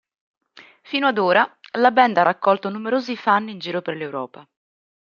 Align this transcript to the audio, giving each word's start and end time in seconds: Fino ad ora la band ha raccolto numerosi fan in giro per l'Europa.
Fino 0.81 1.05
ad 1.05 1.19
ora 1.19 1.47
la 1.73 1.91
band 1.91 2.17
ha 2.17 2.23
raccolto 2.23 2.69
numerosi 2.71 3.15
fan 3.15 3.49
in 3.49 3.59
giro 3.59 3.83
per 3.83 3.95
l'Europa. 3.95 4.47